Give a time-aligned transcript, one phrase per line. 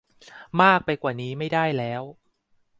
[0.61, 2.01] มากไปกว่านี้ไม่ได้แล้ว